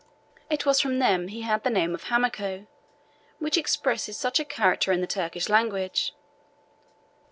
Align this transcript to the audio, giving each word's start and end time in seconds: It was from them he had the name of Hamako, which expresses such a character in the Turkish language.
It 0.49 0.65
was 0.65 0.79
from 0.81 0.97
them 0.97 1.27
he 1.27 1.41
had 1.43 1.63
the 1.63 1.69
name 1.69 1.93
of 1.93 2.05
Hamako, 2.05 2.65
which 3.37 3.55
expresses 3.55 4.17
such 4.17 4.39
a 4.39 4.45
character 4.45 4.91
in 4.91 4.99
the 4.99 5.05
Turkish 5.05 5.47
language. 5.47 6.15